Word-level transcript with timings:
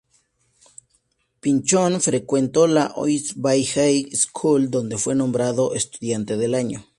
Pynchon 1.41 2.01
frecuentó 2.01 2.65
la 2.65 2.91
Oyster 2.95 3.35
Bay 3.37 3.63
High 3.65 4.09
School, 4.15 4.71
donde 4.71 4.97
fue 4.97 5.13
nombrado 5.13 5.75
"estudiante 5.75 6.37
del 6.37 6.55
año". 6.55 6.83